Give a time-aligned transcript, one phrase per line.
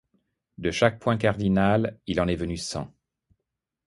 [0.57, 2.91] De chaque point cardinal, il en est venu cent.